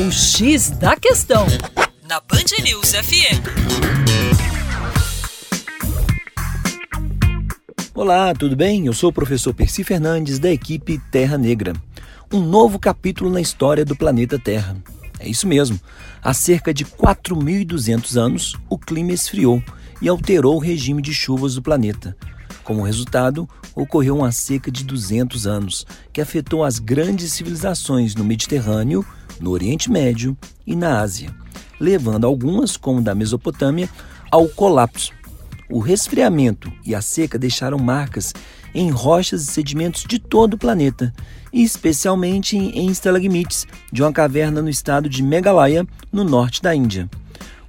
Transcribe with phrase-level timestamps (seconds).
[0.00, 1.44] O X da Questão,
[2.08, 3.42] na Band News FM.
[7.92, 8.86] Olá, tudo bem?
[8.86, 11.72] Eu sou o professor Percy Fernandes, da equipe Terra Negra.
[12.32, 14.76] Um novo capítulo na história do planeta Terra.
[15.18, 15.80] É isso mesmo.
[16.22, 19.60] Há cerca de 4.200 anos, o clima esfriou
[20.00, 22.16] e alterou o regime de chuvas do planeta.
[22.68, 29.02] Como resultado, ocorreu uma seca de 200 anos, que afetou as grandes civilizações no Mediterrâneo,
[29.40, 31.34] no Oriente Médio e na Ásia,
[31.80, 33.88] levando algumas, como da Mesopotâmia,
[34.30, 35.14] ao colapso.
[35.70, 38.34] O resfriamento e a seca deixaram marcas
[38.74, 41.10] em rochas e sedimentos de todo o planeta,
[41.50, 47.08] especialmente em estalagmites de uma caverna no estado de Meghalaya, no norte da Índia.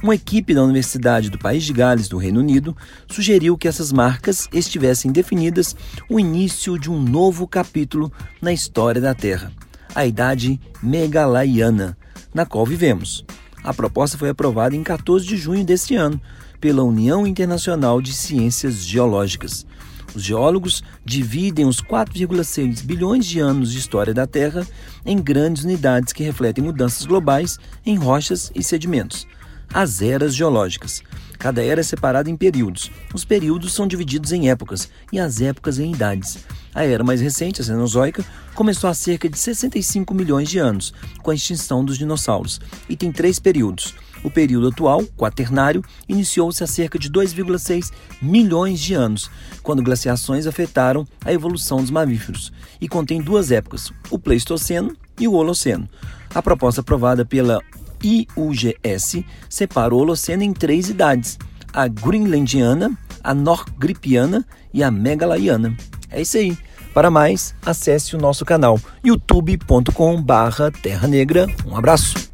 [0.00, 2.76] Uma equipe da Universidade do País de Gales, do Reino Unido,
[3.08, 5.74] sugeriu que essas marcas estivessem definidas
[6.08, 9.50] o início de um novo capítulo na história da Terra,
[9.92, 11.98] a Idade Megalayana,
[12.32, 13.24] na qual vivemos.
[13.64, 16.20] A proposta foi aprovada em 14 de junho deste ano
[16.60, 19.66] pela União Internacional de Ciências Geológicas.
[20.14, 24.64] Os geólogos dividem os 4,6 bilhões de anos de história da Terra
[25.04, 29.26] em grandes unidades que refletem mudanças globais em rochas e sedimentos.
[29.72, 31.02] As eras geológicas.
[31.38, 32.90] Cada era é separada em períodos.
[33.14, 36.38] Os períodos são divididos em épocas e as épocas em idades.
[36.74, 38.24] A era mais recente, a Cenozoica,
[38.54, 43.12] começou há cerca de 65 milhões de anos, com a extinção dos dinossauros, e tem
[43.12, 43.94] três períodos.
[44.24, 49.30] O período atual, quaternário, iniciou-se há cerca de 2,6 milhões de anos,
[49.62, 55.34] quando glaciações afetaram a evolução dos mamíferos, e contém duas épocas, o Pleistoceno e o
[55.34, 55.88] Holoceno.
[56.34, 57.60] A proposta aprovada pela
[58.02, 61.38] IUGS separa o Holoceno em três idades:
[61.72, 65.76] a Greenlandiana, a Norgripiana e a Megalaiana.
[66.10, 66.56] É isso aí.
[66.94, 71.46] Para mais, acesse o nosso canal youtube.com/terra negra.
[71.66, 72.28] Um abraço.